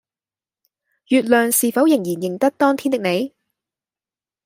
[1.09, 3.35] 月亮是否仍然認得當天的你